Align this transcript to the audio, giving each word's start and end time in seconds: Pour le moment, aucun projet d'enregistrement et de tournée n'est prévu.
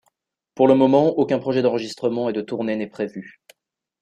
Pour 0.55 0.67
le 0.67 0.73
moment, 0.73 1.09
aucun 1.09 1.37
projet 1.37 1.61
d'enregistrement 1.61 2.27
et 2.27 2.33
de 2.33 2.41
tournée 2.41 2.75
n'est 2.75 2.87
prévu. 2.87 3.39